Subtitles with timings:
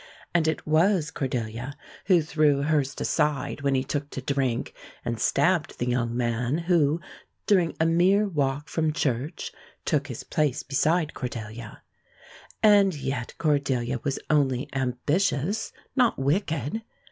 [0.33, 1.75] And it was Cordelia
[2.07, 4.73] who threw Hurst aside when he took to drink
[5.05, 6.99] and stabbed the young man who,
[7.45, 9.51] during a mere walk from church,
[9.85, 11.83] took his place beside Cordelia.
[12.63, 16.81] And yet Cordelia was only ambitious, not wicked.